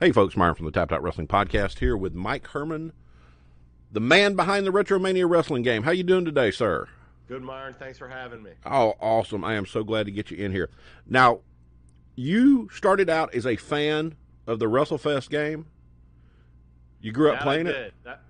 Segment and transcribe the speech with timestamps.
[0.00, 2.92] Hey, folks, Myron from the Tapped Out Wrestling Podcast here with Mike Herman,
[3.90, 5.82] the man behind the Retromania Wrestling game.
[5.82, 6.86] How you doing today, sir?
[7.26, 7.74] Good, Myron.
[7.76, 8.52] Thanks for having me.
[8.64, 9.42] Oh, awesome!
[9.42, 10.70] I am so glad to get you in here.
[11.04, 11.40] Now,
[12.14, 14.14] you started out as a fan
[14.46, 15.66] of the WrestleFest game.
[17.00, 17.92] You grew up That playing it.
[18.04, 18.20] That,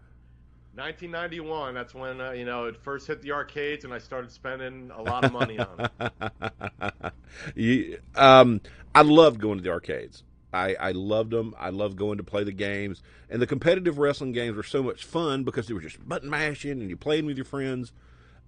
[0.75, 1.75] 1991.
[1.75, 5.03] That's when uh, you know it first hit the arcades, and I started spending a
[5.03, 7.13] lot of money on it.
[7.55, 8.63] you, um,
[8.95, 10.23] I loved going to the arcades.
[10.53, 11.55] I, I loved them.
[11.59, 15.05] I loved going to play the games, and the competitive wrestling games were so much
[15.05, 17.93] fun because they were just button mashing, and you played with your friends,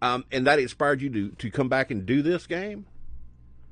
[0.01, 2.87] um, and that inspired you to to come back and do this game.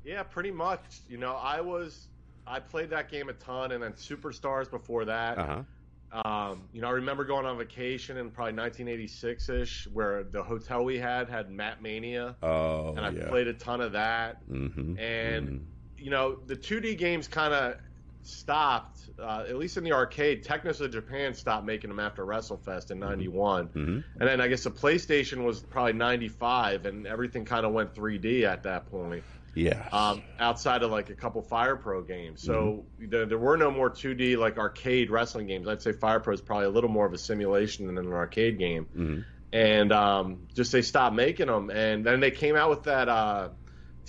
[0.03, 0.81] Yeah, pretty much.
[1.07, 2.07] You know, I was
[2.45, 5.37] I played that game a ton, and then Superstars before that.
[5.37, 5.63] Uh huh.
[6.11, 10.83] Um, you know, I remember going on vacation in probably 1986 ish, where the hotel
[10.83, 13.27] we had had Mat Mania, Oh and I yeah.
[13.29, 14.47] played a ton of that.
[14.49, 14.97] mm-hmm.
[14.97, 15.67] And
[15.97, 17.75] you know, the 2D games kind of
[18.23, 20.43] stopped, uh, at least in the arcade.
[20.43, 24.63] Technos of Japan stopped making them after WrestleFest in '91, hmm and then I guess
[24.63, 29.23] the PlayStation was probably '95, and everything kind of went 3D at that point.
[29.55, 29.87] Yeah.
[29.91, 33.89] Um, outside of like a couple Fire Pro games, so there, there were no more
[33.89, 35.67] 2D like arcade wrestling games.
[35.67, 38.59] I'd say Fire Pro is probably a little more of a simulation than an arcade
[38.59, 39.25] game Mhm.
[39.51, 41.71] and um, just they stopped making them.
[41.71, 43.09] And then they came out with that.
[43.09, 43.49] Uh,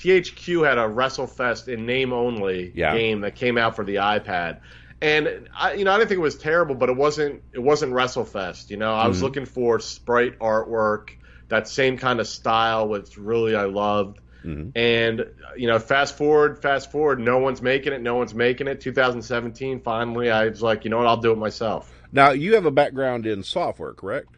[0.01, 2.97] THQ had a WrestleFest in name only Yeah.
[2.97, 4.61] game that came out for the iPad,
[5.03, 7.43] and I, you know, I didn't think it was terrible, but it wasn't.
[7.53, 8.71] It wasn't WrestleFest.
[8.71, 9.23] You know, I was Mhm.
[9.23, 11.11] looking for sprite artwork,
[11.49, 14.19] that same kind of style, which really I loved.
[14.45, 14.73] Mhm.
[14.75, 18.81] And you know, fast forward, fast forward, no one's making it, no one's making it.
[18.81, 21.93] 2017, finally, I was like, you know what, I'll do it myself.
[22.13, 24.29] Now you have a background in software, correct?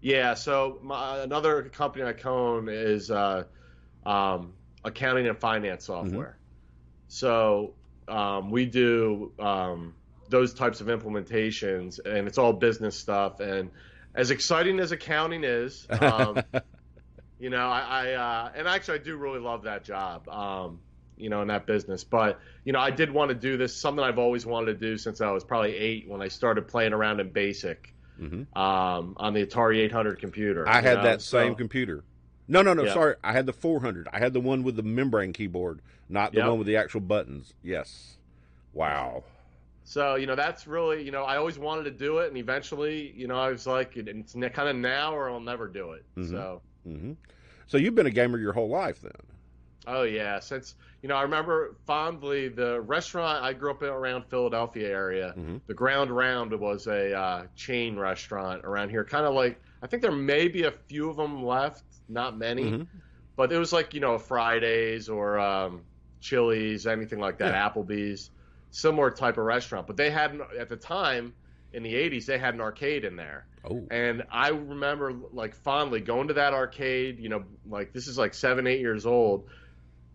[0.00, 3.44] Yeah, so my, another company I co-own is uh,
[4.06, 4.52] um,
[4.84, 6.38] accounting and finance software.
[7.08, 7.74] So
[8.08, 9.94] um, we do um,
[10.28, 13.40] those types of implementations, and it's all business stuff.
[13.40, 13.70] And
[14.14, 16.42] as exciting as accounting is, um,
[17.38, 20.28] you know, I, I uh, and actually I do really love that job.
[20.28, 20.80] Um,
[21.16, 23.76] you know, in that business, but you know, I did want to do this.
[23.76, 26.94] Something I've always wanted to do since I was probably eight when I started playing
[26.94, 30.68] around in BASIC hmm um, on the Atari 800 computer.
[30.68, 32.04] I had know, that so- same computer.
[32.50, 32.82] No, no, no.
[32.84, 32.92] Yeah.
[32.94, 34.08] Sorry, I had the 400.
[34.12, 36.48] I had the one with the membrane keyboard, not the Yep.
[36.48, 37.54] one with the actual buttons.
[37.62, 38.16] Yes.
[38.74, 39.24] Wow.
[39.84, 43.12] So you know that's really you know I always wanted to do it, and eventually
[43.16, 46.04] you know I was like it- it's kind of now or I'll never do it.
[46.16, 46.30] Mhm.
[46.30, 47.12] So hmm
[47.66, 49.12] So you've been a gamer your whole life, then?
[49.86, 54.24] oh yeah, since you know I remember fondly the restaurant I grew up in around
[54.26, 55.34] Philadelphia area.
[55.36, 55.60] Mhm.
[55.66, 60.02] The Ground Round was a uh, chain restaurant around here, kind of like I think
[60.02, 62.64] there may be a few of them left, not many.
[62.64, 62.86] Mhm.
[63.36, 65.82] but it was like you know Fridays or um,
[66.20, 67.68] Chili's, anything like that, Yeah.
[67.70, 68.30] Applebee's,
[68.70, 69.86] similar type of restaurant.
[69.86, 71.32] But they had at the time
[71.72, 73.86] in the '80s they had an arcade in there, Oh.
[73.90, 77.18] and I remember like fondly going to that arcade.
[77.18, 79.48] You know, like this is like seven, eight years old.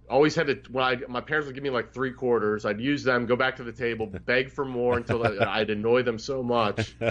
[0.10, 2.64] Always had to when I my parents would give me like three quarters.
[2.66, 6.04] I'd use them, go back to the table, beg for more until I- I'd annoy
[6.04, 6.96] them so much.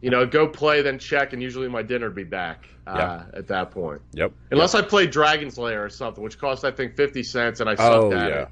[0.00, 3.48] You know, go play, then check, and usually my dinner would be back uh, at
[3.48, 4.02] that point.
[4.12, 4.32] Yep.
[4.52, 7.74] Unless I played Dragon's Lair or something, which cost I think fifty cents, and I
[7.74, 8.42] sucked Oh at yeah.
[8.42, 8.48] it.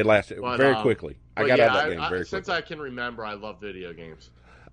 [0.00, 1.16] It lasted But, very um, quickly.
[1.36, 2.54] I got yeah, out of that game I- very since quickly.
[2.54, 4.30] I can remember, I love video games.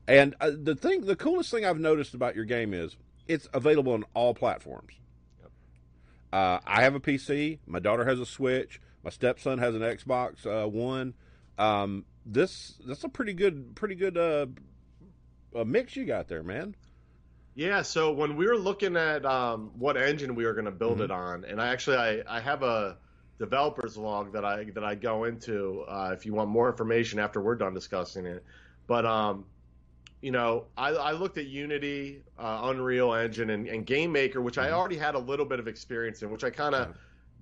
[0.08, 2.96] And uh, the thing, the coolest thing I've noticed about your game is
[3.28, 4.94] it's available on all platforms.
[6.34, 7.60] Uh, I have a PC.
[7.68, 8.82] My daughter has a Switch.
[9.04, 11.14] My stepson has an Xbox uh, One.
[11.60, 14.48] Um, this that's a pretty good, pretty good uh,
[15.64, 16.76] mix you got there, man.
[17.54, 20.98] Yeah, so when we were looking at um, what engine we were going to build
[20.98, 21.04] Mhm.
[21.04, 22.98] it on, and I actually I, I have a
[23.38, 27.42] developer's log that I that I go into uh, if you want more information after
[27.42, 28.44] we're done discussing it.
[28.88, 29.46] But um,
[30.24, 34.58] you know, I, I looked at Unity, uh, Unreal Engine, and, and Game Maker, which
[34.58, 34.74] I Mhm.
[34.74, 36.96] already had a little bit of experience in, which I kind of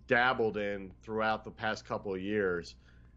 [0.07, 2.73] dabbled in throughout the past couple of years.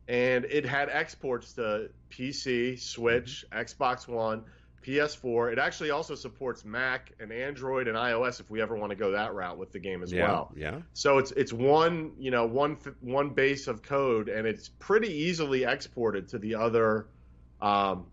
[0.06, 4.44] And it had exports to PC, Switch, Xbox One,
[4.82, 5.50] PS4.
[5.52, 9.12] It actually also supports Mac and Android and iOS if we ever want to go
[9.12, 10.52] that route with the game as yeah, well.
[10.54, 10.82] yeah.
[10.92, 15.64] So it's it's one you know one one base of code, and it's pretty easily
[15.64, 17.06] exported to the other
[17.62, 18.08] um,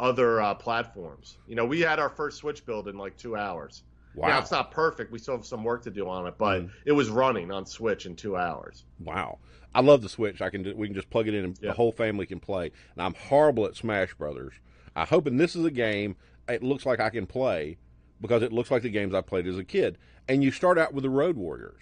[0.00, 1.38] other uh, platforms.
[1.46, 3.84] You know, we had our first Switch build in like two hours.
[4.16, 6.62] Wow, Now it's not perfect; we still have some work to do on it, but
[6.62, 6.70] Mhm.
[6.84, 8.84] it was running on Switch in two hours.
[8.98, 9.38] wow.
[9.72, 10.42] I love the Switch.
[10.42, 11.68] I can we can just plug it in and Yeah.
[11.68, 12.72] the whole family can play.
[12.94, 14.54] And I'm horrible at Smash Brothers.
[14.96, 16.16] I hoping this is a game
[16.48, 17.78] it looks like I can play
[18.20, 19.96] because it looks like the games I played as a kid.
[20.28, 21.80] And you start out with the Road Warriors.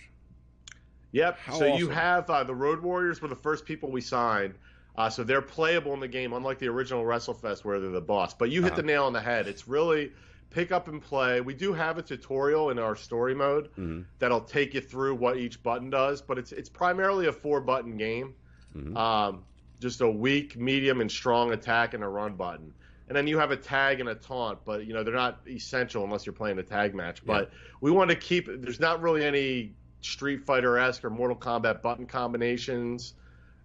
[1.13, 1.39] Yep.
[1.39, 4.55] How so you have uh, the Road Warriors were the first people we signed.
[4.99, 8.35] Uh, so they're playable in the game, unlike the original WrestleFest where they're the boss.
[8.35, 8.81] But you hit Uh-huh.
[8.81, 9.47] the nail on the head.
[9.47, 10.13] It's really
[10.51, 11.41] pick up and play.
[11.41, 14.05] We do have a tutorial in our story mode Mhm.
[14.19, 17.97] that'll take you through what each button does, but it's it's primarily a four button
[17.97, 18.35] game.
[18.77, 18.97] Mhm.
[18.97, 19.45] Um,
[19.79, 22.75] just a weak, medium, and strong attack and a run button.
[23.07, 26.03] And then you have a tag and a taunt, but you know they're not essential
[26.03, 27.25] unless you're playing a tag match.
[27.25, 27.51] But
[27.81, 28.47] we want to keep.
[28.49, 33.15] There's not really any Street Fighter esque or Mortal Kombat button combinations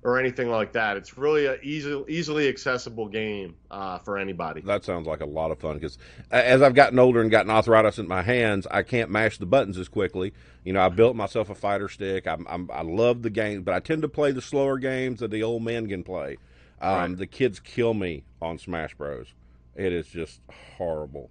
[0.04, 0.98] or anything like that.
[0.98, 4.62] It's really a easy, easily accessible game uh, for anybody.
[4.62, 5.98] That sounds like a lot of fun because
[6.30, 9.78] as I've gotten older and gotten arthritis in my hands, I can't mash the buttons
[9.78, 10.34] as quickly.
[10.64, 12.28] You know, I built myself a fighter stick.
[12.28, 15.32] I'm, I'm, I love the game, but I tend to play the slower games that
[15.32, 16.38] the old men can play.
[16.82, 17.18] Um, Right.
[17.18, 19.28] The kids kill me on Smash Bros.
[19.76, 20.42] It is just
[20.78, 21.30] horrible.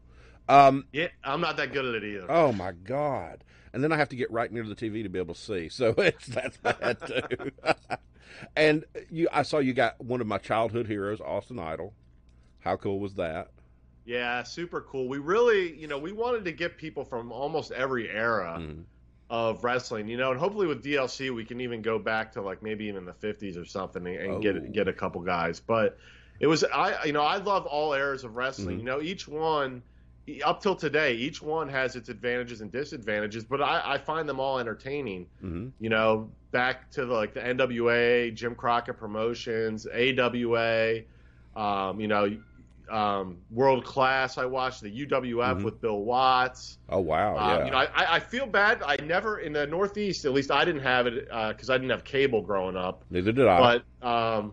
[0.53, 2.27] Um, Yeah, I'm not that good at it either.
[2.31, 3.43] oh my god!
[3.73, 5.69] And then I have to get right near the TV to be able to see,
[5.69, 7.51] so it's that's bad too.
[8.57, 11.95] and you, I saw you got one of my childhood heroes, Austin Idol.
[12.61, 13.49] How cool was that?
[14.05, 15.09] Yeah, super cool.
[15.09, 18.85] We really, you know, we wanted to get people from almost every era Mhm.
[19.31, 22.63] of wrestling, you know, and hopefully with DLC we can even go back to like
[22.63, 24.41] maybe even the 50s or something and, and Oh.
[24.41, 25.61] get get a couple guys.
[25.61, 25.97] But
[26.41, 28.77] it was I, you know, I love all eras of wrestling.
[28.77, 28.81] Mhm.
[28.81, 29.83] You know, each one
[30.45, 34.39] up till today, each one has its advantages and disadvantages, but I, I find them
[34.41, 35.27] all entertaining.
[35.41, 41.01] hmm You know, back to the, like the NWA, Jim Crockett Promotions, AWA,
[41.57, 42.37] um, you know,
[42.91, 44.39] um, World Class.
[44.39, 45.65] I watched the UWF Mhm.
[45.65, 46.79] with Bill Watts.
[46.89, 47.37] Oh wow!
[47.37, 47.65] Uh, yeah.
[47.65, 48.83] You know, I, I- I feel bad.
[48.85, 52.05] I never in the Northeast, at least I didn't have it because I didn't have
[52.05, 53.05] cable growing up.
[53.11, 53.81] Neither did I.
[54.03, 54.53] But um,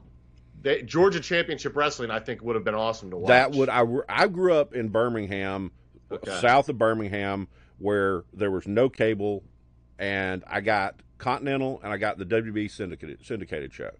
[0.61, 3.29] they, Georgia Championship Wrestling, I think, would have been awesome to watch.
[3.29, 5.71] that would I, I grew up in Birmingham,
[6.11, 6.39] Okay.
[6.41, 7.47] south of Birmingham,
[7.77, 9.43] where there was no cable,
[9.99, 13.91] and I got Continental and I got the WB syndicated syndicated show.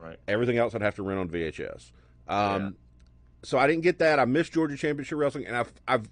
[0.00, 0.16] right.
[0.28, 1.92] Everything else I'd have to rent on VHS.
[2.28, 2.76] Um,
[3.42, 4.18] So I didn't get that.
[4.18, 6.08] I missed Georgia Championship Wrestling, and I've I've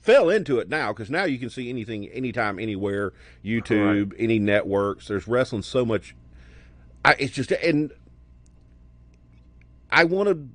[0.00, 3.12] fell into it now because now you can see anything, anytime, anywhere.
[3.44, 5.08] YouTube, any networks.
[5.08, 6.14] There's wrestling so much.
[7.04, 7.92] I, it's just and
[9.90, 10.48] I want to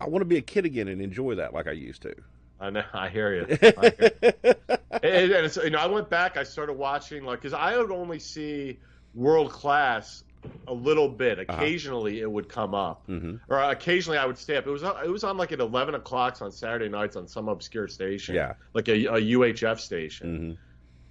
[0.00, 2.14] I want to be a kid again and enjoy that like I used to.
[2.60, 2.82] I know.
[2.92, 3.46] I hear you.
[3.62, 4.54] I hear you.
[4.90, 6.36] and, and it's, you know, I went back.
[6.36, 8.78] I started watching like because I would only see
[9.14, 10.24] World Class
[10.68, 11.38] a little bit.
[11.40, 11.52] Uh-huh.
[11.56, 14.66] Occasionally, it would come up, hmm or occasionally I would stay up.
[14.66, 17.48] It was on- it was on like at eleven o'clock on Saturday nights on some
[17.48, 18.34] obscure station.
[18.36, 18.54] Yeah.
[18.74, 20.36] like a, a UHF station.
[20.36, 20.52] hmm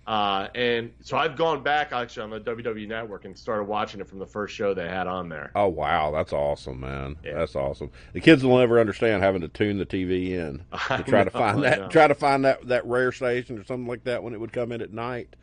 [0.07, 4.07] Uh, and so I've gone back actually on the WWE Network and started watching it
[4.07, 5.51] from the first show they had on there.
[5.54, 7.18] Oh wow, that's awesome, man.
[7.25, 7.33] Yeah.
[7.33, 7.92] That's awesome.
[8.13, 11.62] The kids will never understand having to tune the TV in to try to find
[11.63, 14.54] that try to find that that rare station or something like that when it would
[14.54, 15.36] come in at night.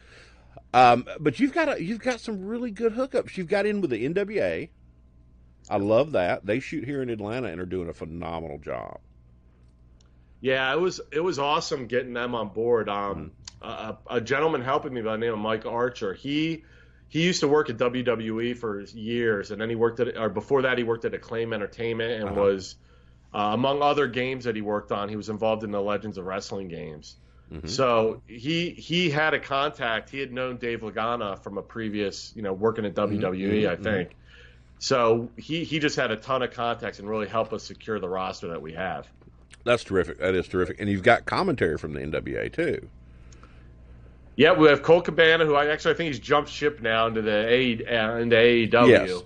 [0.72, 3.36] Um, but you've got a, you've got some really good hookups.
[3.36, 4.70] You've got in with the NWA.
[5.68, 8.98] I love that they shoot here in Atlanta and are doing a phenomenal job.
[10.40, 12.88] Yeah, it was it was awesome getting them on board.
[12.88, 13.32] Um,
[13.64, 16.14] a, a gentleman helping me by the name of Mike Archer.
[16.14, 16.64] He
[17.08, 20.62] he used to work at WWE for years, and then he worked at or before
[20.62, 22.40] that he worked at Acclaim Entertainment and Uh-huh.
[22.40, 22.76] was
[23.34, 25.08] uh, among other games that he worked on.
[25.08, 27.16] He was involved in the Legends of Wrestling games.
[27.52, 27.68] Mhm.
[27.68, 30.08] So he he had a contact.
[30.10, 33.82] He had known Dave Lagana from a previous, you know, working at WWE, I mhm,
[33.82, 34.16] think.
[34.78, 38.08] So he he just had a ton of contacts and really helped us secure the
[38.08, 39.06] roster that we have.
[39.64, 40.18] That's terrific.
[40.18, 40.80] That is terrific.
[40.80, 42.88] And you've got commentary from the NWA too.
[44.36, 47.22] Yeah, we have Colt Cabana, who I actually I think he's jumped ship now into
[47.22, 48.88] the A uh, into AEW.
[48.88, 49.22] Yes.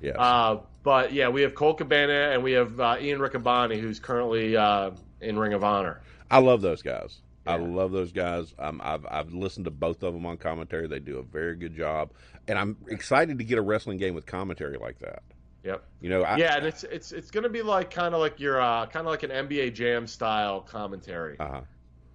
[0.00, 0.16] Yes.
[0.18, 4.56] Uh, but yeah, we have Colt Cabana and we have uh, Ian Riccaboni, who's currently
[4.56, 6.02] uh, in Ring of Honor.
[6.30, 7.20] I love those guys.
[7.46, 8.54] I love those guys.
[8.58, 10.86] Um, I've I've listened to both of them on commentary.
[10.86, 12.10] They do a very good job,
[12.48, 15.22] and I'm excited to get a wrestling game with commentary like that.
[15.62, 15.82] Yep.
[16.00, 18.40] You know, I, yeah, and it's it's it's going to be like kind of like
[18.40, 21.38] your uh, kind of like an NBA Jam style commentary.
[21.38, 21.60] Uh-huh.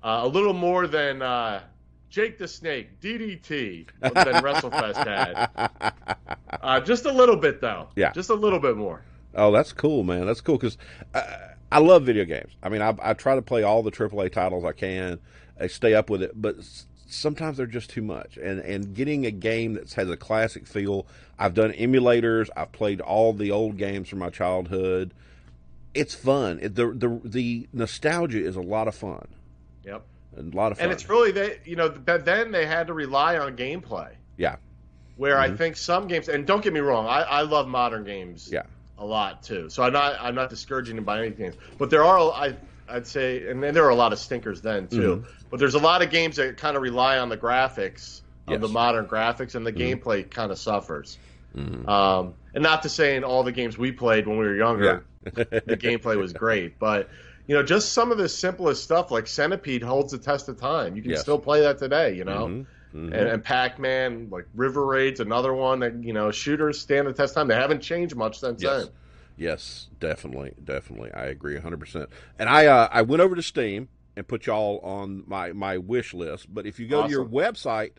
[0.01, 1.61] Uh, a little more than uh,
[2.09, 5.49] Jake the Snake DDT than WrestleFest had.
[6.61, 7.87] Uh, just a little bit though.
[7.95, 8.11] Yeah.
[8.11, 9.03] Just a little bit more.
[9.35, 10.25] Oh, that's cool, man.
[10.25, 10.77] That's cool because
[11.13, 11.23] uh,
[11.71, 12.51] I love video games.
[12.63, 15.19] I mean, I, I try to play all the AAA titles I can,
[15.59, 18.37] I stay up with it, but s- sometimes they're just too much.
[18.37, 21.05] And and getting a game that has a classic feel.
[21.37, 22.49] I've done emulators.
[22.57, 25.13] I've played all the old games from my childhood.
[25.93, 26.59] It's fun.
[26.61, 29.27] It, the the the nostalgia is a lot of fun.
[29.85, 30.03] Yep.
[30.39, 30.85] A lot of fun.
[30.85, 34.09] And it's really they, you know, but then they had to rely on gameplay.
[34.37, 34.55] Yeah.
[35.17, 35.57] Where I Mhm.
[35.57, 38.49] think some games, and don't get me wrong, I, I love modern games.
[38.51, 38.63] Yeah.
[38.97, 39.69] A lot too.
[39.69, 42.55] So I'm not I'm not discouraging them by any means, but there are I
[42.87, 45.25] I'd say, and then there are a lot of stinkers then too.
[45.51, 48.61] But there's a lot of games that kind of rely on the graphics of Yes.
[48.61, 50.01] the modern graphics, and the Mhm.
[50.01, 51.17] gameplay kind of suffers.
[51.55, 51.87] Mm-hmm.
[51.89, 55.03] Um, and not to say in all the games we played when we were younger,
[55.23, 55.31] yeah.
[55.33, 57.09] the gameplay was great, but
[57.49, 60.95] you know, just some of the simplest stuff like Centipede holds the test of time.
[60.95, 61.21] You can yes.
[61.21, 62.45] still play that today, you know.
[62.45, 62.97] Mm-hmm.
[63.05, 63.13] Mm-hmm.
[63.13, 67.13] And, and Pac Man, like River Raid's another one that you know shooters stand the
[67.13, 67.47] test of time.
[67.47, 68.83] They haven't changed much since yes.
[68.83, 68.93] then.
[69.35, 71.11] Yes, definitely, definitely.
[71.11, 72.05] I agree 100%.
[72.37, 76.13] And I uh, I went over to Steam and put y'all on my, my wish
[76.13, 76.53] list.
[76.53, 77.09] But if you go awesome.
[77.09, 77.93] to your website,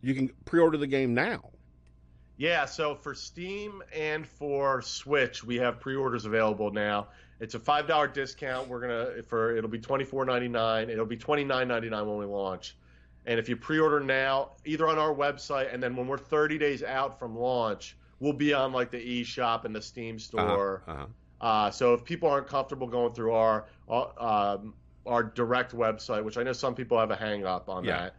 [0.00, 1.50] you can pre order the game now.
[2.38, 7.08] Yeah, so for Steam and for Switch, we have pre orders available now.
[7.40, 8.68] It's a five dollar discount.
[8.68, 10.90] We're gonna for it'll be twenty four ninety nine.
[10.90, 12.76] It'll be twenty nine ninety nine when we launch.
[13.26, 16.58] And if you pre order now, either on our website and then when we're thirty
[16.58, 20.82] days out from launch, we'll be on like the eShop and the Steam uh-huh, store.
[20.86, 21.06] Uh-huh, uh-huh.
[21.40, 24.74] Uh, so if people aren't comfortable going through our uh, um,
[25.06, 28.10] our direct website, which I know some people have a hang up on yeah.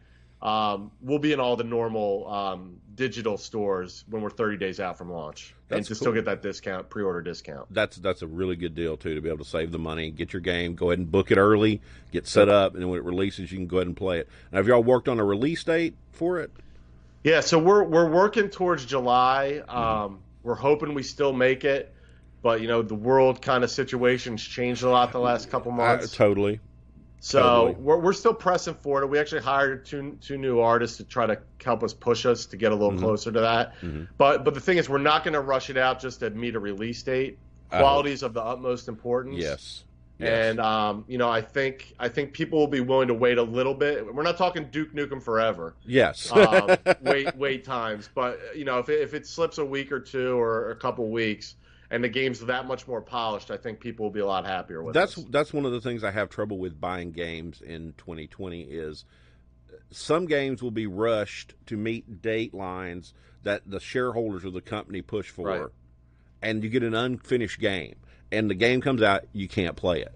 [0.41, 4.81] that, um, we'll be in all the normal um, digital stores when we're 30 days
[4.81, 5.95] out from launch, that's and to cool.
[5.95, 7.73] still get that discount, pre-order discount.
[7.73, 10.33] That's that's a really good deal too to be able to save the money, get
[10.33, 11.79] your game, go ahead and book it early,
[12.11, 14.27] get set up, and then when it releases, you can go ahead and play it.
[14.51, 16.51] Now, have y'all worked on a release date for it?
[17.23, 19.61] Yeah, so we're we're working towards July.
[19.61, 19.77] Mm-hmm.
[19.77, 21.93] Um, we're hoping we still make it,
[22.41, 26.13] but you know the world kind of situations changed a lot the last couple months.
[26.13, 26.59] Uh, totally.
[27.19, 27.83] So totally.
[27.83, 29.07] we're we're still pressing for it.
[29.07, 32.57] We actually hired two two new artists to try to help us push us to
[32.57, 33.03] get a little mm-hmm.
[33.03, 33.75] closer to that.
[33.81, 34.05] Mm-hmm.
[34.17, 36.55] But but the thing is, we're not going to rush it out just to meet
[36.55, 37.37] a release date.
[37.69, 39.37] Quality is of the utmost importance.
[39.37, 39.83] Yes.
[40.19, 43.43] And um, you know, I think I think people will be willing to wait a
[43.43, 44.13] little bit.
[44.13, 45.75] We're not talking Duke Nukem forever.
[45.85, 46.29] Yes.
[46.31, 49.99] um, wait wait times, but you know, if it, if it slips a week or
[49.99, 51.55] two or a couple weeks,
[51.91, 54.83] and the game's that much more polished, I think people will be a lot happier
[54.83, 54.93] with.
[54.93, 55.25] That's us.
[55.29, 59.05] that's one of the things I have trouble with buying games in 2020 is
[59.91, 65.01] some games will be rushed to meet date lines that the shareholders of the company
[65.01, 65.67] push for, right.
[66.41, 67.95] and you get an unfinished game
[68.31, 70.13] and the game comes out, you can't play it.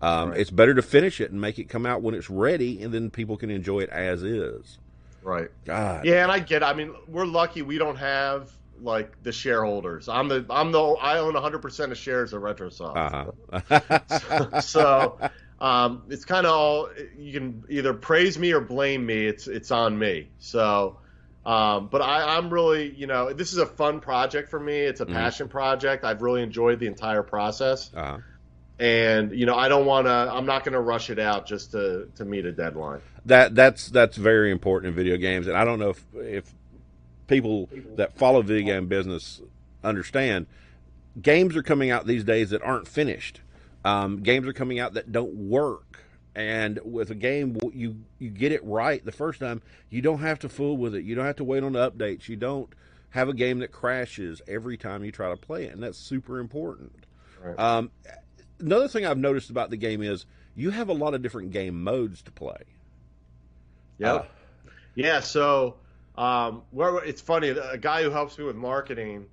[0.00, 0.40] Um, right.
[0.40, 3.10] It's better to finish it and make it come out when it's ready, and then
[3.10, 4.78] people can enjoy it as is.
[5.22, 5.48] Right.
[5.64, 6.04] God.
[6.04, 6.62] Yeah, and I get.
[6.62, 6.66] It.
[6.66, 10.08] I mean, we're lucky we don't have like the shareholders.
[10.08, 13.32] I'm the I'm the I own 100 percent of shares of RetroSoft.
[13.52, 14.60] Uh-huh.
[14.60, 15.30] so, so
[15.60, 19.26] um, it's kind of all you can either praise me or blame me.
[19.26, 20.28] It's it's on me.
[20.38, 20.98] So
[21.48, 24.80] um, but I, am really, you know, this is a fun project for me.
[24.80, 25.14] It's a mm-hmm.
[25.14, 26.04] passion project.
[26.04, 27.90] I've really enjoyed the entire process.
[27.94, 28.18] Uh-huh.
[28.78, 30.12] And you know, I don't want to.
[30.12, 33.00] I'm not going to rush it out just to to meet a deadline.
[33.24, 35.46] That that's that's very important in video games.
[35.48, 36.54] And I don't know if if
[37.28, 39.40] people that follow video game business
[39.84, 40.46] understand.
[41.20, 43.40] Games are coming out these days that aren't finished.
[43.84, 45.88] Um, games are coming out that don't work
[46.38, 49.60] and with a game, you you get it right the first time.
[49.90, 51.02] You don't have to fool with it.
[51.04, 52.28] You don't have to wait on the updates.
[52.28, 52.72] You don't
[53.10, 56.38] have a game that crashes every time you try to play it, and that's super
[56.38, 56.92] important.
[57.42, 57.58] Right.
[57.58, 57.90] Um,
[58.60, 61.82] another thing I've noticed about the game is you have a lot of different game
[61.82, 62.62] modes to play.
[63.98, 64.24] Yeah, uh,
[64.94, 65.18] yeah.
[65.18, 65.74] So,
[66.18, 69.26] um, where it's funny, a guy who helps me with marketing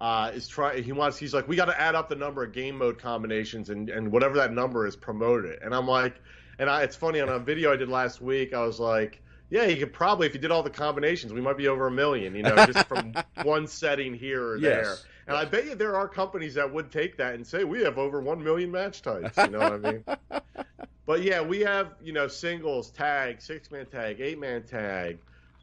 [0.00, 0.82] uh, is trying.
[0.82, 1.18] He wants.
[1.18, 4.10] He's like, we got to add up the number of game mode combinations, and and
[4.10, 5.60] whatever that number is, promote it.
[5.62, 6.14] And I'm like,
[6.58, 9.64] and I, it's funny on a video I did last week, I was like, yeah,
[9.64, 12.34] you could probably if you did all the combinations, we might be over a million,
[12.34, 13.12] you know, just from
[13.42, 14.70] one setting here or yes.
[14.70, 14.96] there.
[15.26, 17.98] And I bet you there are companies that would take that and say we have
[17.98, 19.36] over one million match types.
[19.36, 20.04] You know what I mean?
[21.06, 25.18] but yeah, we have you know singles, tag, six man tag, eight man tag,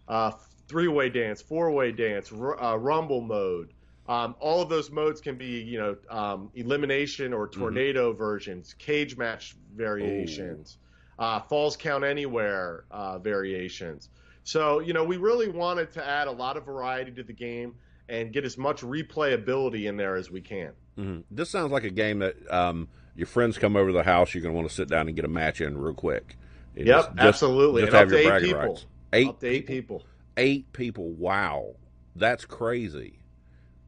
[0.07, 0.31] uh,
[0.69, 3.73] three way dance, four way dance, r- uh, rumble mode.
[4.07, 7.59] Um, all of those modes can be, you know, um, elimination or mm-hmm.
[7.59, 8.17] tornado mm-hmm.
[8.17, 10.77] versions, cage match variations,
[11.19, 14.09] uh, falls count anywhere uh, variations.
[14.43, 17.75] So, you know, we really wanted to add a lot of variety to the game
[18.07, 20.71] and get as much replayability in there as we can.
[20.97, 21.19] Mm-hmm.
[21.29, 24.41] This sounds like a game that um, your friends come over to the house, you're
[24.41, 26.35] going to want to sit down and get a match in real quick.
[26.75, 27.81] Yep, just, absolutely.
[27.83, 28.59] Just, just have your eight people.
[28.59, 28.85] Rights.
[29.11, 30.03] Eight, up to eight people.
[30.39, 31.09] Eight people.
[31.11, 31.75] Wow,
[32.15, 33.19] that's crazy.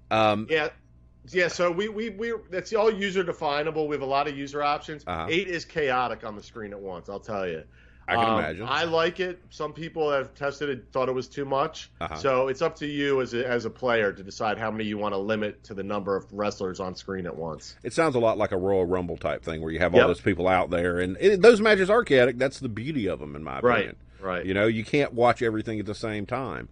[0.10, 0.70] Um, yeah,
[1.30, 1.48] yeah.
[1.48, 3.88] So we we we that's all user definable.
[3.88, 5.04] We have a lot of user options.
[5.08, 5.28] Uh-huh.
[5.30, 7.10] Eight is chaotic on the screen at once.
[7.10, 7.64] I'll tell you.
[8.08, 8.66] I can um, imagine.
[8.68, 9.40] I like it.
[9.52, 11.92] Some people have tested it, thought it was too much.
[12.02, 12.16] Uh-huh.
[12.18, 14.98] So it's up to you as a, as a player to decide how many you
[14.98, 17.76] want to limit to the number of wrestlers on screen at once.
[17.84, 20.20] It sounds a lot like a Royal Rumble type thing where you have all those
[20.20, 22.38] people out there, and it, those matches are chaotic.
[22.38, 23.86] That's the beauty of them, in my opinion.
[23.86, 23.98] Right.
[24.22, 24.46] Right.
[24.46, 26.70] You know, you can't watch everything at the same time.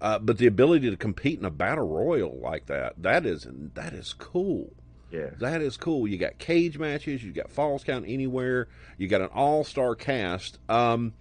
[0.00, 3.92] Uh, but the ability to compete in a battle royal like that, that is that
[3.92, 4.72] is cool.
[5.12, 5.30] Yeah.
[5.38, 6.08] That is cool.
[6.08, 8.68] You got cage matches, you got falls count anywhere,
[8.98, 10.58] you got an all star cast.
[10.68, 11.12] Um,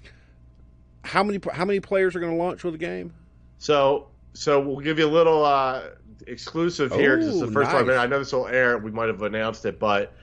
[1.03, 3.13] how many how many players are going to launch with the game?
[3.59, 5.83] So so we'll give you a little uh,
[6.25, 7.87] exclusive here because it's the first time.
[7.89, 8.77] I know this will air.
[8.79, 10.13] We might have announced it, but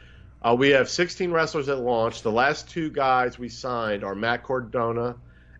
[0.43, 2.23] uh, we have 16 wrestlers at launch.
[2.23, 5.17] The last two guys we signed are Matt Cardona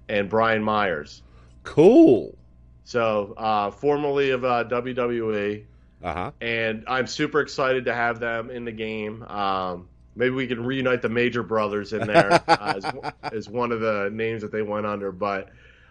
[0.09, 1.23] and Brian Myers.
[1.65, 2.37] Cool.
[2.85, 5.65] So, uh, formerly of uh, WWE,
[6.03, 6.31] Uh huh.
[6.41, 9.23] and I'm super excited to have them in the game.
[9.25, 12.87] Um, maybe we can reunite the Major Brothers in there uh, as,
[13.33, 15.13] as one of the names that they went under.
[15.13, 15.51] But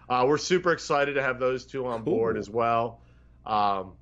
[0.10, 3.00] uh, we're super excited to have those two on board as well.
[3.46, 3.94] Um,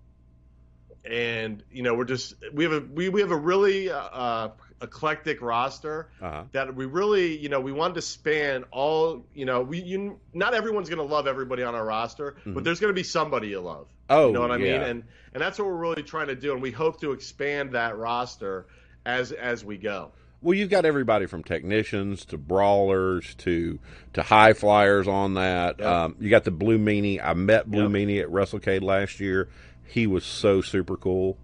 [1.03, 4.51] and you know, we're just we have a we, we have a really uh, uh,
[4.81, 6.43] eclectic roster Uh huh.
[6.51, 10.53] that we really, you know, we wanted to span all, you know, we you not
[10.53, 12.53] everyone's going to love everybody on our roster, Mhm.
[12.55, 13.87] but there's going to be somebody you love.
[14.09, 14.81] Oh, You know what I mean?
[14.81, 15.03] And
[15.33, 18.65] and that's what we're really trying to do, and we hope to expand that roster
[19.05, 20.11] as as we go.
[20.41, 23.79] Well, you've got everybody from technicians to brawlers to
[24.13, 25.79] to high flyers on that.
[25.79, 25.87] Yep.
[25.87, 27.19] Um, you got the Blue Meanie.
[27.23, 27.91] I met Blue Yep.
[27.91, 29.47] Meanie at WrestleCade last year.
[29.85, 31.37] He was so super cool.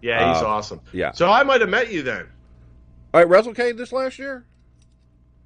[0.00, 0.80] Yeah, he's Uh, awesome.
[0.92, 1.12] Yeah.
[1.12, 2.26] So I might have met you then
[3.14, 4.44] All right, WrestleCade this last year.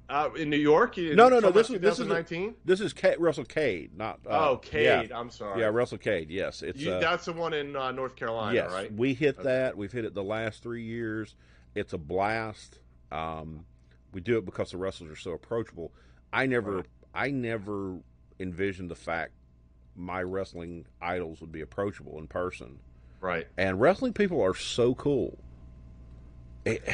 [0.09, 0.95] uh, in New York.
[0.95, 2.55] You- No, no, no, this is- this is 2019.
[2.63, 4.21] This is K- WrestleCade, not.
[4.25, 5.09] Uh, oh, Cade.
[5.09, 5.59] Yeah, I'm sorry.
[5.59, 6.27] yeah, Russell WrestleCade.
[6.29, 6.79] Yes, it's.
[6.79, 8.93] You- uh, that's the one in uh, North Carolina, yes, right?
[8.93, 9.43] we hit Okay.
[9.43, 9.75] that.
[9.75, 11.35] We've hit it the last three years.
[11.75, 12.79] It's a blast.
[13.11, 13.65] Um,
[14.13, 15.91] we do it because the wrestlers are so approachable.
[16.31, 16.85] I never, Right.
[17.13, 17.97] I never
[18.39, 19.33] envisioned the fact
[19.93, 22.79] my wrestling idols would be approachable in person.
[23.19, 23.45] Right.
[23.57, 25.37] And wrestling people are so cool.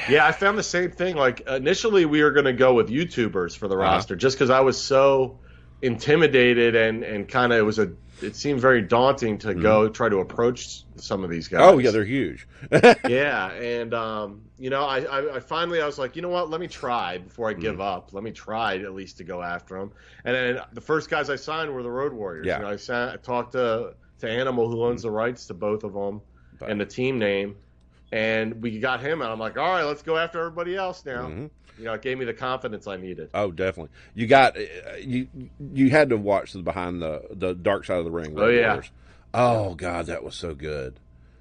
[0.09, 1.15] Yeah, I found the same thing.
[1.15, 3.83] Like initially, we were going to go with YouTubers for the Uh-huh.
[3.83, 5.39] roster, just because I was so
[5.81, 10.07] intimidated and and kind of it was a it seemed very daunting to go try
[10.07, 11.59] to approach some of these guys.
[11.61, 11.75] Mm-hmm.
[11.75, 12.47] oh yeah, they're huge.
[13.07, 16.49] yeah, and um, you know, I, I I finally I was like, you know what?
[16.49, 18.13] Let me try before I give up.
[18.13, 19.91] Let me try at least to go after them.
[20.23, 22.45] And then the first guys I signed were the Road Warriors.
[22.47, 22.57] Yeah.
[22.57, 25.83] You know, I, sa I talked to to Animal, who owns the rights to both
[25.83, 26.21] of them,
[26.59, 27.55] But- and the team name.
[28.11, 31.27] And we got him, and I'm like, all right, let's go after everybody else now.
[31.27, 31.49] Mhm.
[31.77, 33.29] You know, it gave me the confidence I needed.
[33.33, 33.91] Oh, definitely.
[34.13, 34.61] You got uh,
[34.99, 35.27] you.
[35.73, 38.35] You had to watch the behind the the dark side of the ring.
[38.37, 38.81] Oh, yeah.
[39.33, 40.99] Oh God, that was so good.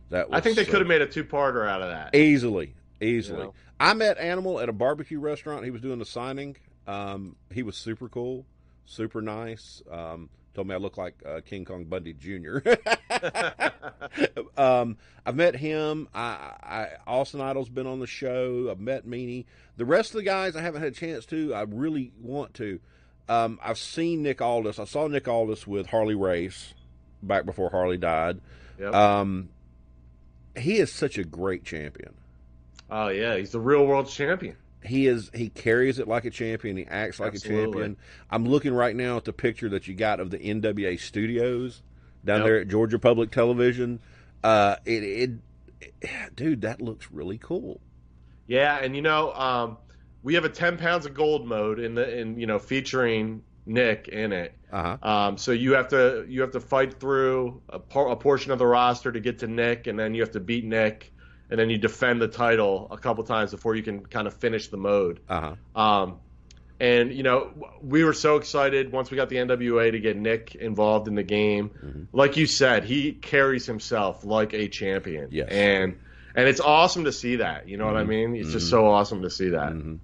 [0.08, 2.14] That was I think they so could have made a two-parter out of that.
[2.14, 3.38] easily, easily.
[3.38, 3.54] You know?
[3.78, 5.64] I met Animal at a barbecue restaurant.
[5.64, 6.56] He was doing the signing.
[6.86, 8.46] Um, he was super cool,
[8.86, 9.82] super nice.
[9.90, 12.58] Um, told me I look like uh, King Kong Bundy Jr.
[14.56, 16.08] um, I've met him.
[16.14, 18.68] I, I Austin Idol's been on the show.
[18.70, 19.46] I've met Meanie.
[19.76, 21.54] The rest of the guys I haven't had a chance to.
[21.54, 22.80] I really want to.
[23.28, 24.78] Um, I've seen Nick Aldis.
[24.78, 26.74] I saw Nick Aldis with Harley Race
[27.22, 28.40] back before Harley died.
[28.78, 28.94] Yep.
[28.94, 29.48] Um,
[30.56, 32.14] he is such a great champion.
[32.90, 34.56] oh yeah, he's the real world champion.
[34.84, 35.30] He is.
[35.34, 36.76] He carries it like a champion.
[36.76, 37.62] He acts like Absolutely.
[37.62, 37.96] a champion.
[38.30, 41.82] I'm looking right now at the picture that you got of the NWA studios
[42.24, 42.46] down Yep.
[42.46, 44.00] there at Georgia Public Television.
[44.42, 45.30] Uh, it, it,
[46.00, 47.80] it- dude, that looks really cool.
[48.48, 49.76] Yeah, and you know, um,
[50.22, 54.08] we have a ten pounds of gold mode in the in you know featuring Nick
[54.08, 54.54] in it.
[54.72, 55.08] Uh huh.
[55.08, 58.58] Um, so you have to you have to fight through a, por- a portion of
[58.58, 61.11] the roster to get to Nick, and then you have to beat Nick,
[61.52, 64.68] and then you defend the title a couple times before you can kind of finish
[64.68, 65.20] the mode.
[65.28, 65.80] Uh huh.
[65.80, 66.18] Um,
[66.80, 67.50] and you know,
[67.82, 71.22] we were so excited once we got the NWA to get Nick involved in the
[71.22, 71.70] game.
[71.84, 72.06] Mhm.
[72.12, 75.28] Like you said, he carries himself like a champion.
[75.30, 75.48] Yes.
[75.50, 75.98] And
[76.34, 77.68] and it's awesome to see that.
[77.68, 78.08] You know what I Mhm.
[78.08, 78.36] mean?
[78.36, 78.70] It's just Mhm.
[78.70, 79.72] so awesome to see that.
[79.72, 79.96] hmm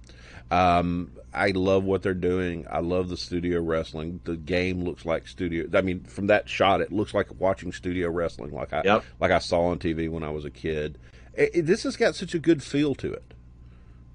[0.51, 2.65] Um, I love what they're doing.
[2.69, 4.19] I love the studio wrestling.
[4.23, 5.65] The game looks like studio.
[5.73, 9.03] I mean, from that shot, it looks like watching studio wrestling, like I Yep.
[9.19, 10.97] like I saw on TV when I was a kid.
[11.39, 13.33] It, it- this has got such a good feel to it.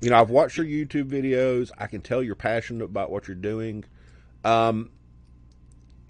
[0.00, 1.70] You know, I've watched your YouTube videos.
[1.78, 3.84] I can tell you're passionate about what you're doing.
[4.44, 4.90] Um,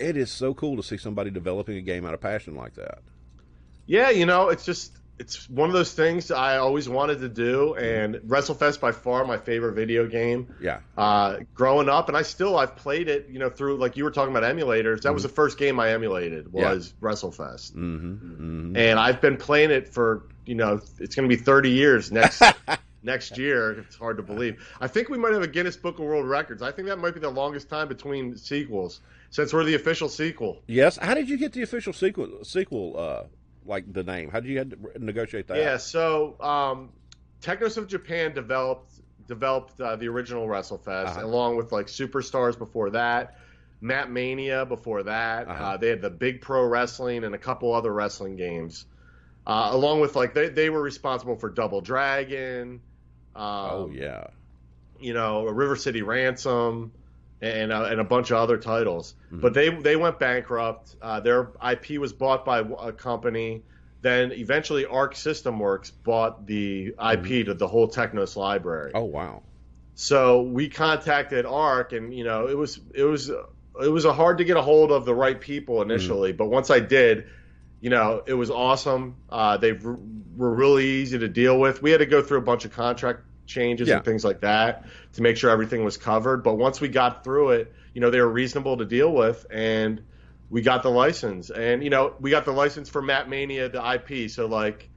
[0.00, 2.98] it is so cool to see somebody developing a game out of passion like that.
[3.86, 7.74] Yeah, you know, it's just it's one of those things I always wanted to do,
[7.74, 10.52] and WrestleFest by far my favorite video game.
[10.60, 10.80] Yeah.
[10.96, 14.10] Uh, growing up, and I still I've played it, you know, through like you were
[14.10, 15.02] talking about emulators.
[15.02, 16.58] That was the first game I emulated Mm-hmm.
[16.58, 16.72] Yeah.
[16.72, 18.12] was WrestleFest, Mm-hmm.
[18.14, 18.76] mm-hmm.
[18.76, 22.42] and I've been playing it for you know it's going to be 30 years next
[23.04, 23.72] next year.
[23.72, 24.66] It's hard to believe.
[24.80, 26.60] I think we might have a Guinness Book of World Records.
[26.62, 29.00] I think that might be the longest time between sequels
[29.30, 30.62] since we're the official sequel.
[30.66, 30.96] Yes.
[30.96, 32.44] How did you get the official sequel?
[32.44, 33.22] Sequel, uh,
[33.66, 34.30] like the name?
[34.30, 35.56] How did you negotiate that?
[35.56, 36.90] Yeah, so um,
[37.40, 38.92] Technos of Japan developed
[39.26, 41.24] developed uh, the original WrestleFest Uh-huh.
[41.26, 43.36] along with like Superstars before that,
[43.80, 45.48] Mat Mania before that.
[45.48, 45.64] Uh-huh.
[45.64, 48.84] Uh, they had the Big Pro Wrestling and a couple other wrestling games,
[49.46, 52.80] uh, along with like they they were responsible for Double Dragon.
[53.34, 54.26] Um, Oh yeah.
[55.00, 56.92] you know, River City Ransom,
[57.44, 59.14] and uh, and a bunch of other titles.
[59.32, 59.40] Mhm.
[59.40, 60.96] But they they went bankrupt.
[61.02, 63.62] Uh, their IP was bought by a company
[64.02, 67.44] Then eventually Arc System Works bought the IP Mm-hmm.
[67.46, 68.92] to the whole Technos library.
[68.94, 69.42] Oh wow.
[69.94, 74.38] So we contacted Arc, and you know it was it was it was a hard
[74.38, 77.26] to get a hold of the right people initially, but once I did,
[77.80, 79.16] you know it was awesome.
[79.30, 79.96] Uh, they were
[80.36, 81.80] really easy to deal with.
[81.82, 83.96] We had to go through a bunch of contract changes Yeah.
[83.96, 86.42] and things like that to make sure everything was covered.
[86.44, 90.02] But once we got through it, you know they were reasonable to deal with, and
[90.50, 91.50] we got the license.
[91.50, 94.30] And you know we got the license for Mat Mania, the IP.
[94.30, 94.90] So like.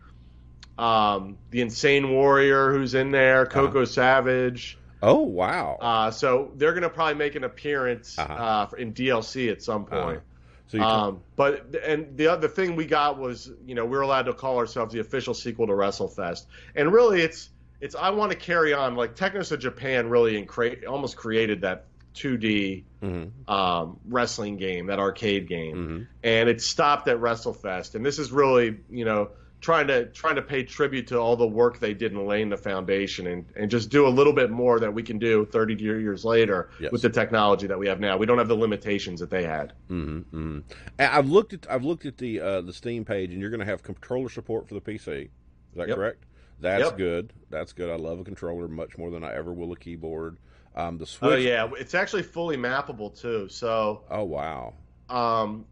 [0.78, 5.78] Um, the Insane Warrior, who's in there, Coco Savage, Oh wow.
[5.82, 8.34] uh, so they're going to probably make an appearance Uh-huh.
[8.34, 10.22] uh, in DLC at some point.
[10.68, 14.24] so you Um, but and the other thing we got was you know we're allowed
[14.28, 17.50] to call ourselves the official sequel to WrestleFest, and really it's
[17.82, 21.62] it's I want to carry on like Technos of Japan really and create almost created
[21.62, 23.32] that 2D Mhm.
[23.48, 26.08] um, wrestling game, that arcade game, Mhm.
[26.24, 30.42] and it stopped at WrestleFest, and this is really you know trying to trying to
[30.42, 33.90] pay tribute to all the work they did in laying the foundation and, and just
[33.90, 36.92] do a little bit more that we can do 30 years later Yes.
[36.92, 38.18] with the technology that we have now.
[38.18, 39.74] We don't have the limitations that they had.
[39.88, 40.60] hmm hmm
[41.00, 43.66] I've looked at I've looked at the uh, the Steam page, and you're going to
[43.66, 45.22] have controller support for the PC.
[45.24, 45.30] Is
[45.76, 45.98] that Yep.
[45.98, 46.24] correct?
[46.60, 46.98] That's Yep.
[46.98, 47.34] good.
[47.50, 47.90] That's good.
[47.90, 50.38] I love a controller much more than I ever will a keyboard.
[50.76, 51.32] Um, the Switch.
[51.32, 53.48] Oh yeah, it's actually fully mappable too.
[53.50, 54.74] So Oh wow.
[55.10, 55.66] um,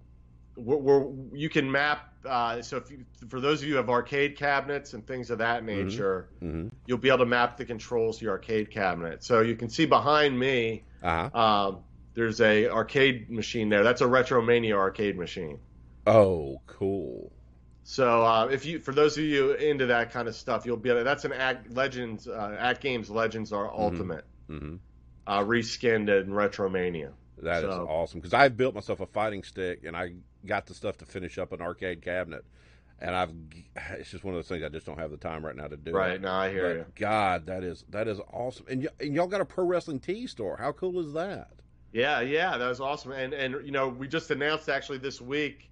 [0.58, 2.02] we're, we're, you can map.
[2.26, 5.38] Uh, so if you, for those of you who have arcade cabinets and things of
[5.40, 9.24] that nature, hmm you'll be able to map the controls to your arcade cabinet.
[9.24, 11.40] So you can see behind me, Uh huh.
[11.40, 11.84] um,
[12.16, 13.84] there's a arcade machine there.
[13.84, 15.60] That's a Retromania arcade machine.
[16.08, 17.35] Oh, cool.
[17.88, 20.90] So uh, if you, for those of you into that kind of stuff, you'll be
[20.90, 21.04] able.
[21.04, 24.78] That's an Act Legends, uh, AtGames Legends are Ultimate, hmm
[25.28, 27.12] uh, reskinned in Retromania.
[27.44, 30.14] That is So- awesome because I've built myself a fighting stick and I
[30.46, 32.44] got the stuff to finish up an arcade cabinet,
[33.00, 33.32] and I've
[34.00, 35.78] it's just one of those things I just don't have the time right now to
[35.78, 35.92] do.
[35.92, 36.86] Right now, I hear But you.
[36.96, 40.26] God, that is that is awesome, and, y- and y'all got a pro wrestling tee
[40.26, 40.58] store.
[40.58, 41.52] How cool is that?
[41.94, 43.12] Yeah, yeah, that was awesome.
[43.12, 45.70] And and you know, we just announced actually this week,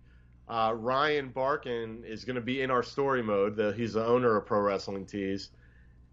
[0.49, 3.55] uh, Ryan Barkan is going to be in our story mode.
[3.55, 5.49] The, he's the owner of Pro Wrestling Tees,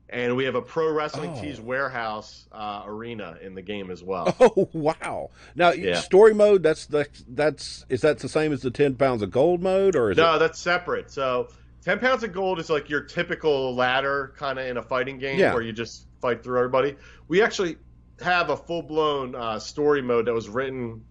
[0.08, 1.40] and we have a Pro Wrestling Oh.
[1.40, 4.34] Tees warehouse uh, arena in the game as well.
[4.40, 5.30] Oh wow!
[5.54, 6.00] Now Yeah.
[6.00, 6.62] story mode.
[6.62, 10.10] That's that's that's is that the same as the ten pounds of gold mode, or
[10.12, 10.38] is no, it?
[10.38, 11.10] that's separate.
[11.10, 11.48] So.
[11.82, 15.38] 10 pounds of gold is like your typical ladder kind of in a fighting game
[15.38, 15.54] Yeah.
[15.54, 16.94] where you just fight through everybody.
[17.26, 17.78] We actually
[18.20, 21.02] have a full blown uh, story mode that was written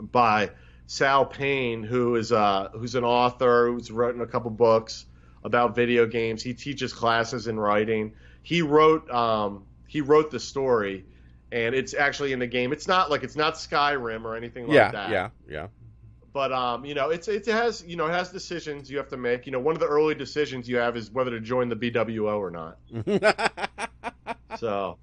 [0.00, 0.50] by
[0.86, 5.06] Sal Payne, who is uh, who's an author who's written a couple books
[5.44, 6.42] about video games.
[6.42, 8.12] He teaches classes in writing.
[8.42, 11.04] He wrote um, he wrote the story,
[11.52, 12.72] and it's actually in the game.
[12.72, 15.10] It's not like it's not Skyrim or anything like yeah, that.
[15.10, 15.66] yeah, yeah.
[16.32, 19.16] But um, you know, it's it has you know it has decisions you have to
[19.16, 19.46] make.
[19.46, 22.38] You know, one of the early decisions you have is whether to join the BWO
[22.38, 22.78] or not.
[24.58, 24.98] So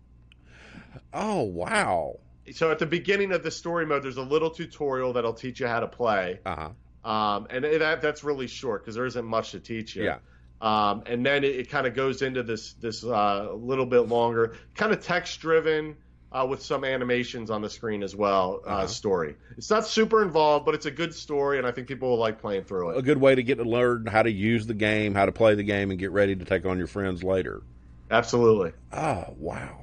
[1.13, 2.19] oh wow!
[2.51, 5.67] So at the beginning of the story mode, there's a little tutorial that'll teach you
[5.67, 6.39] how to play.
[6.45, 6.69] Uh huh.
[7.09, 10.05] Um, and that that's really short because there isn't much to teach you.
[10.05, 10.19] Yeah.
[10.61, 14.55] Um, and then it, it kind of goes into this this uh, little bit longer,
[14.75, 15.97] kind of text driven
[16.31, 18.61] uh, with some animations on the screen as well.
[18.65, 18.87] uh Uh-huh.
[18.87, 19.35] Story.
[19.57, 22.39] It's not super involved, but it's a good story, and I think people will like
[22.39, 22.97] playing through it.
[22.97, 25.55] A good way to get to learn how to use the game, how to play
[25.55, 27.61] the game, and get ready to take on your friends later.
[28.09, 28.71] Absolutely.
[28.93, 29.79] Oh wow!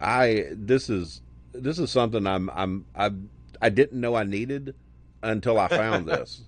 [0.00, 1.22] I this is
[1.60, 3.10] this is something I'm I'm I
[3.60, 4.74] I didn't know I needed
[5.22, 6.42] until I found this.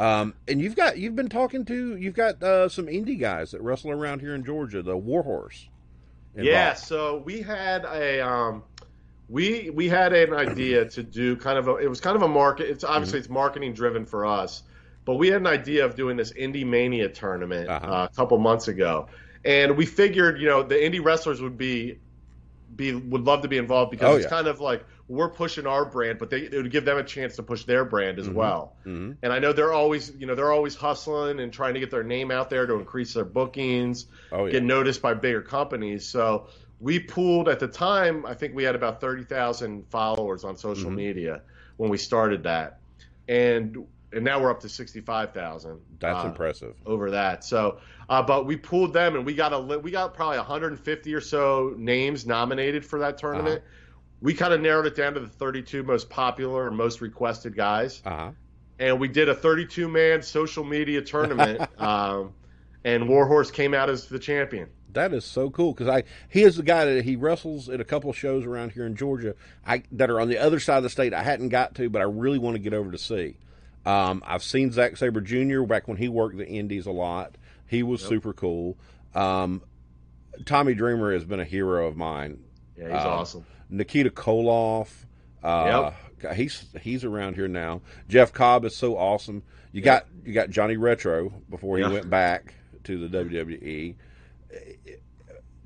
[0.00, 3.62] Um, and you've got you've been talking to you've got uh, some indie guys that
[3.62, 5.68] wrestle around here in Georgia, the Warhorse.
[6.36, 6.78] Yeah, involved.
[6.78, 8.64] so we had a um,
[9.28, 12.28] we we had an idea to do kind of a it was kind of a
[12.28, 12.68] market.
[12.68, 14.64] It's obviously it's marketing driven for us,
[15.04, 17.86] but we had an idea of doing this Indie Mania tournament Uh-huh.
[17.86, 19.06] uh, a couple months ago,
[19.44, 22.00] and we figured you know the indie wrestlers would be
[22.76, 24.30] be would love to be involved because Oh, it's yeah.
[24.30, 27.36] kind of like we're pushing our brand, but they it would give them a chance
[27.36, 28.34] to push their brand as Mhm.
[28.34, 28.76] well.
[28.86, 29.16] Mhm.
[29.22, 32.02] And I know they're always you know they're always hustling and trying to get their
[32.04, 34.52] name out there to increase their bookings Oh yeah.
[34.52, 36.06] get noticed by bigger companies.
[36.06, 36.48] So
[36.80, 38.26] we pooled at the time.
[38.26, 40.96] I think we had about thirty thousand followers on social Mhm.
[40.96, 41.42] media
[41.76, 42.80] when we started that,
[43.28, 45.80] and and now we're up to sixty five thousand.
[45.98, 46.74] That's impressive.
[46.86, 47.44] over that.
[47.44, 51.14] So, uh, but we pulled them, and we got a li- we got probably 150
[51.14, 53.62] or so names nominated for that tournament.
[54.20, 58.00] We kind of narrowed it down to the 32 most popular and most requested guys,
[58.06, 58.30] Uh huh.
[58.78, 61.60] and we did a 32 man social media tournament.
[61.80, 62.32] um,
[62.84, 64.68] and Warhorse came out as the champion.
[64.92, 67.84] That is so cool because I he is the guy that he wrestles at a
[67.84, 69.34] couple of shows around here in Georgia.
[69.66, 71.12] I that are on the other side of the state.
[71.12, 73.36] I hadn't got to, but I really want to get over to see.
[73.86, 75.62] Um, I've seen Zack Sabre Jr.
[75.62, 77.36] back when he worked the Indies a lot.
[77.66, 78.08] He was Yep.
[78.08, 78.76] super cool.
[79.14, 79.62] Um,
[80.46, 82.38] Tommy Dreamer has been a hero of mine.
[82.78, 83.44] Yeah, he's Um, awesome.
[83.70, 84.88] Nikita Koloff.
[85.42, 85.92] Uh,
[86.34, 87.82] He's he's around here now.
[88.08, 89.42] Jeff Cobb is so awesome.
[89.72, 91.90] You got you got Johnny Retro before he Yeah.
[91.90, 93.94] went back to the WWE.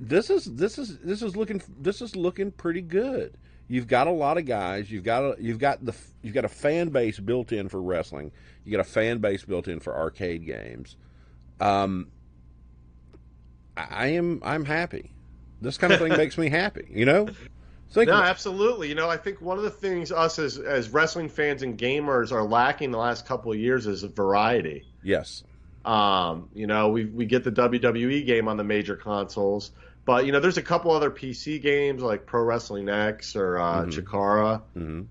[0.01, 3.37] This is this is this is looking this is looking pretty good.
[3.69, 4.91] You've got a lot of guys.
[4.91, 8.33] You've got a you've got the you've got a fan base built in for wrestling.
[8.65, 10.97] You got a fan base built in for arcade games.
[11.61, 12.09] Um,
[13.77, 15.13] I I am I'm happy.
[15.61, 16.87] This kind of thing makes me happy.
[16.91, 17.29] You know.
[17.91, 18.89] Think No, absolutely.
[18.89, 22.33] You know, I think one of the things us as as wrestling fans and gamers
[22.33, 24.85] are lacking the last couple of years is variety.
[25.03, 25.43] yes.
[25.85, 29.71] Um, you know, we we get the WWE game on the major consoles,
[30.09, 33.83] but you know, there's a couple other PC games like Pro Wrestling X or uh,
[33.85, 33.93] Mhm.
[33.93, 34.63] Chikara.
[34.73, 35.03] hmm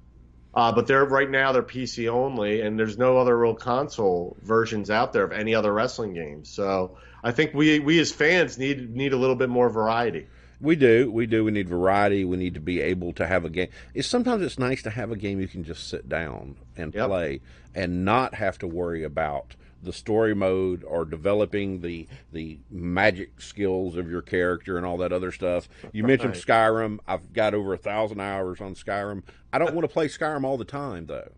[0.56, 4.90] Uh, but they're right now they're PC only, and there's no other real console versions
[4.90, 6.50] out there of any other wrestling games.
[6.50, 10.26] So I think we we as fans need need a little bit more variety.
[10.60, 11.44] We do, we do.
[11.44, 12.26] We need variety.
[12.26, 13.68] We need to be able to have a game.
[13.94, 17.08] It's sometimes it's nice to have a game you can just sit down and Yep.
[17.08, 17.42] play,
[17.76, 23.96] and not have to worry about the story mode or developing the the magic skills
[23.98, 25.70] of your character and all that other stuff.
[25.92, 27.00] You mentioned Skyrim.
[27.08, 29.24] I've got over a thousand hours on Skyrim.
[29.54, 31.32] I don't want to play Skyrim all the time, though.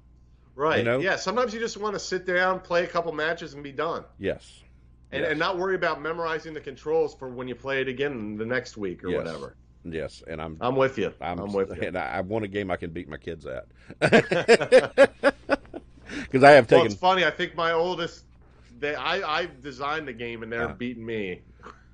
[0.56, 0.80] Right.
[0.80, 1.00] You know?
[1.00, 1.16] Yeah.
[1.16, 4.04] Sometimes you just want to sit down, play a couple matches, and be done.
[4.18, 4.62] Yes,
[5.12, 5.32] and, Yes.
[5.32, 8.76] and not worry about memorizing the controls for when you play it again the next
[8.78, 9.18] week or Yes.
[9.26, 9.56] whatever.
[9.86, 11.14] yes, and I'm I'm with you.
[11.22, 11.88] I'm, I'm, with you.
[11.88, 13.68] and I, I want a game I can beat my kids at.
[16.24, 17.24] Because I have Well, taken it's funny.
[17.26, 18.26] I think my oldest,
[18.80, 21.42] they, I, I designed the game and they're Uh, beating me.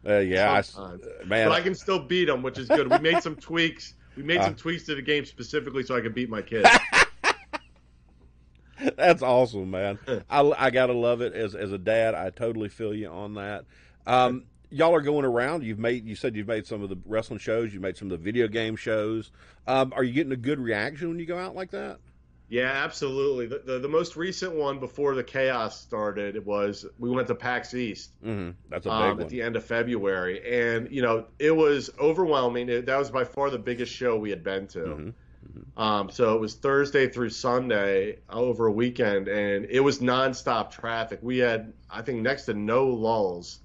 [0.07, 0.89] Uh, yeah, I
[1.25, 1.47] man.
[1.47, 2.89] but I can still beat them, which is good.
[2.91, 3.95] We made some tweaks.
[4.15, 4.45] We made Uh.
[4.45, 6.69] some tweaks to the game specifically so I could beat my kids.
[8.97, 9.97] that's awesome, man.
[10.29, 12.13] I, I gotta love it as as a dad.
[12.13, 13.65] I totally feel you on that.
[14.05, 15.63] Um, y'all are going around.
[15.63, 16.05] You've made.
[16.05, 17.73] You said you've made some of the wrestling shows.
[17.73, 19.31] You made some of the video game shows.
[19.65, 21.99] Um, are you getting a good reaction when you go out like that?
[22.47, 23.47] Yeah, absolutely.
[23.47, 27.73] The, the the most recent one before the chaos started was we went to PAX
[27.73, 28.11] East.
[28.23, 29.21] hmm That's a big um, one.
[29.21, 32.69] at the end of February, and you know it was overwhelming.
[32.69, 34.79] It, that was by far the biggest show we had been to.
[34.79, 35.13] Mhm.
[35.77, 41.19] Um, so it was Thursday through Sunday over a weekend, and it was nonstop traffic.
[41.21, 43.59] We had, I think, next to no lulls,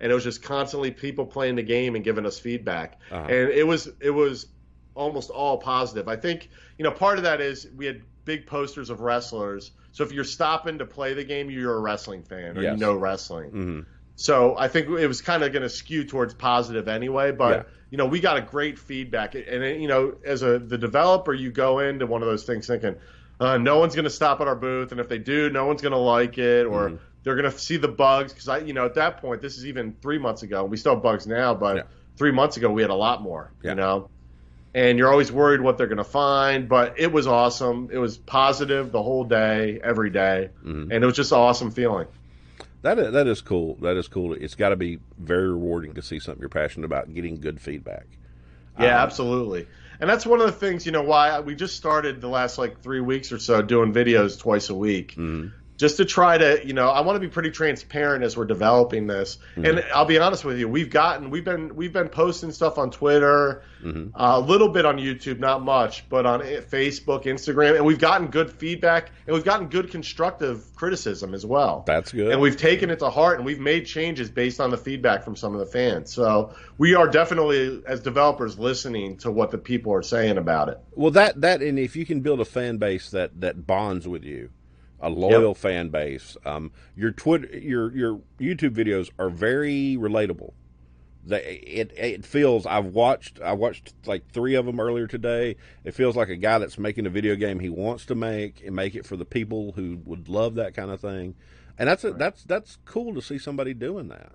[0.00, 2.98] and it was just constantly people playing the game and giving us feedback.
[3.10, 3.26] Uh-huh.
[3.28, 4.46] And it was it was
[4.94, 6.08] almost all positive.
[6.08, 9.72] I think you know part of that is we had big posters of wrestlers.
[9.92, 12.94] So if you're stopping to play the game, you're a wrestling fan or you know
[12.94, 13.50] wrestling.
[13.50, 13.80] hmm
[14.14, 17.32] So I think it was kind of going to skew towards positive anyway.
[17.32, 17.62] But Yeah.
[17.90, 21.50] you know, we got a great feedback, and you know, as a the developer, you
[21.50, 22.94] go into one of those things thinking,
[23.40, 25.82] uh, no one's going to stop at our booth, and if they do, no one's
[25.82, 26.98] going to like it, or Mhm.
[27.24, 28.32] they're going to see the bugs.
[28.32, 30.64] Because I, you know, at that point, this is even three months ago.
[30.64, 31.82] We still have bugs now, but Yeah.
[32.16, 33.52] three months ago we had a lot more.
[33.62, 33.70] Yeah.
[33.70, 34.06] You know.
[34.72, 37.88] And you're always worried what they're going to find, but it was awesome.
[37.92, 41.70] It was positive the whole day, every day, hmm and it was just an awesome
[41.72, 42.06] feeling.
[42.82, 43.74] That is, that is cool.
[43.82, 44.32] That is cool.
[44.32, 48.06] It's got to be very rewarding to see something you're passionate about getting good feedback.
[48.78, 49.66] Yeah, Um, absolutely.
[50.00, 52.80] And that's one of the things, you know, why we just started the last like
[52.80, 55.52] three weeks or so doing videos twice a week, mhm.
[55.80, 59.06] Just to try to, you know, I want to be pretty transparent as we're developing
[59.06, 59.38] this.
[59.56, 59.64] Mm-hmm.
[59.64, 62.90] And I'll be honest with you, we've gotten, we've been, we've been posting stuff on
[62.90, 64.10] Twitter, Mhm.
[64.14, 68.26] uh, a little bit on YouTube, not much, but on Facebook, Instagram, and we've gotten
[68.26, 71.82] good feedback and we've gotten good constructive criticism as well.
[71.86, 72.30] That's good.
[72.30, 75.34] And we've taken it to heart and we've made changes based on the feedback from
[75.34, 76.12] some of the fans.
[76.12, 80.78] So we are definitely, as developers, listening to what the people are saying about it.
[80.92, 84.24] Well, that that and if you can build a fan base that that bonds with
[84.24, 84.50] you,
[85.00, 90.52] a loyal fan base, um, your Twitter, your your YouTube videos are very relatable.
[91.24, 92.66] They it it feels.
[92.66, 95.56] I've watched I watched like three of them earlier today.
[95.84, 98.74] It feels like a guy that's making a video game he wants to make and
[98.74, 101.34] make it for the people who would love that kind of thing,
[101.78, 104.32] and that's a, that's that's cool to see somebody doing that.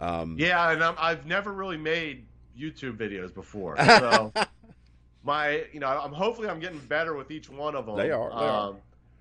[0.00, 2.26] Um, Yeah, and I'm, I've never really made
[2.58, 3.76] YouTube videos before.
[3.84, 4.32] So
[5.24, 7.96] my, you know, I'm hopefully I'm getting better with each one of them.
[7.96, 8.74] They are, they are.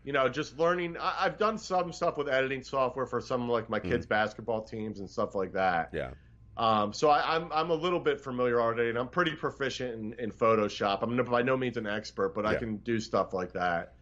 [0.07, 0.95] You know, just learning.
[0.97, 5.01] I, I've done some stuff with editing software for some like my kids' basketball teams
[5.01, 5.89] and stuff like that.
[5.91, 6.11] yeah.
[6.55, 10.13] Um, so I, I'm I'm a little bit familiar already, and I'm pretty proficient in,
[10.13, 10.99] in Photoshop.
[11.01, 13.95] I'm by no means an expert, but I can do stuff like that.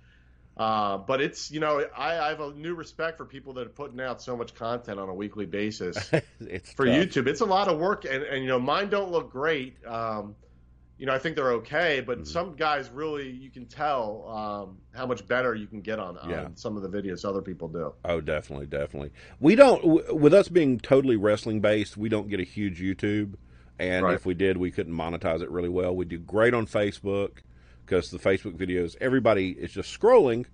[0.56, 3.72] Uh, but it's you know I, I have a new respect for people that are
[3.72, 5.98] putting out so much content on a weekly basis
[6.40, 6.96] it's for tough.
[6.96, 7.26] YouTube.
[7.26, 9.84] It's a lot of work, and, and you know mine don't look great.
[9.88, 10.36] Um,
[10.98, 12.28] you know, I think they're okay, but Mhm.
[12.28, 16.56] some guys really, you can tell um, how much better you can get on, on
[16.56, 17.94] some of the videos other people do.
[18.06, 19.12] Oh, definitely, definitely.
[19.40, 23.36] We don't, w- with us being totally wrestling based, we don't get a huge YouTube.
[23.78, 24.14] And Right.
[24.16, 25.94] if we did, we couldn't monetize it really well.
[25.94, 27.40] We do great on Facebook
[27.86, 30.46] because the Facebook videos, everybody is just scrolling.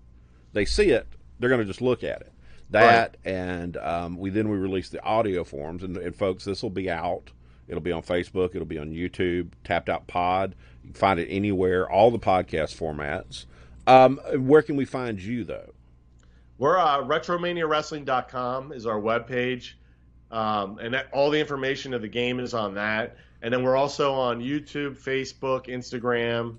[0.54, 1.08] They see it,
[1.39, 2.32] they're going to just look at it.
[2.71, 6.69] That and um, we then we release the audio forms, and, and folks, this will
[6.69, 7.30] be out.
[7.72, 8.54] It'll be on Facebook.
[8.54, 9.52] It'll be on YouTube.
[9.64, 10.56] Tapped Out Pod.
[10.84, 11.90] You can find it anywhere.
[11.90, 13.46] All the podcast formats.
[13.88, 15.72] Um, where can we find you though?
[16.58, 19.74] We're uh, retromaniawrestling.com is our webpage.
[20.30, 23.16] Um, and that, all the information of the game is on that.
[23.42, 26.58] And then we're also on YouTube, Facebook, Instagram,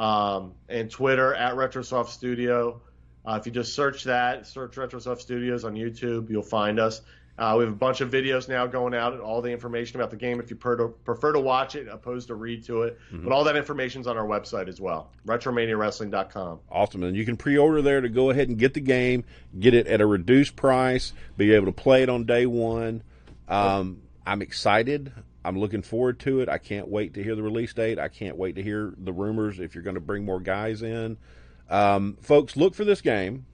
[0.00, 2.80] um, and Twitter at Retrosoft Studio.
[3.26, 7.02] Uh, if you just search that, search Retrosoft Studios on YouTube, you'll find us.
[7.38, 10.16] Uh, we have a bunch of videos now going out, all the information about the
[10.16, 12.98] game if you prefer to, prefer to watch it opposed to read to it.
[13.10, 16.60] But all that information's on our website as well, retromaniawrestling.com.
[16.70, 17.02] Awesome.
[17.02, 19.24] And you can pre order there to go ahead and get the game,
[19.58, 23.02] get it at a reduced price, be able to play it on day one.
[23.48, 25.12] Um, I'm excited.
[25.44, 26.48] I'm looking forward to it.
[26.48, 27.98] I can't wait to hear the release date.
[27.98, 31.16] I can't wait to hear the rumors if you're going to bring more guys in.
[31.68, 33.46] Um, folks, look for this game.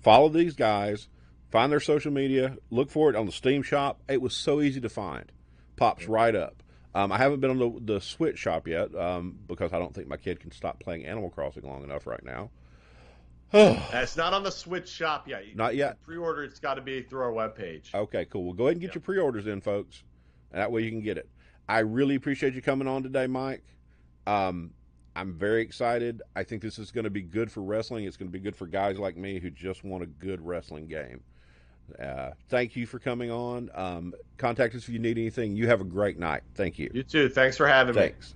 [0.00, 1.08] Follow these guys.
[1.50, 2.56] Find their social media.
[2.70, 4.00] Look for it on the Steam shop.
[4.08, 5.30] It was so easy to find.
[5.76, 6.62] Pops right up.
[6.94, 10.08] Um, I haven't been on the, the Switch shop yet um, because I don't think
[10.08, 12.50] my kid can stop playing Animal Crossing long enough right now.
[13.52, 15.42] It's not on the Switch shop yet.
[15.56, 16.00] Not yet.
[16.02, 17.92] Pre-order, it's got to be through our webpage.
[17.92, 18.44] Okay, cool.
[18.44, 20.04] Well, go ahead and get your pre-orders in, folks.
[20.52, 21.28] That way you can get it.
[21.68, 23.64] I really appreciate you coming on today, Mike.
[24.26, 24.70] Um,
[25.16, 26.22] I'm very excited.
[26.36, 28.04] I think this is going to be good for wrestling.
[28.04, 30.86] It's going to be good for guys like me who just want a good wrestling
[30.86, 31.20] game.
[31.98, 33.70] Uh, thank you for coming on.
[33.74, 35.56] Um, contact us if you need anything.
[35.56, 36.42] You have a great night.
[36.54, 36.90] Thank you.
[36.92, 37.28] You too.
[37.28, 38.02] Thanks for having me.
[38.02, 38.34] Thanks.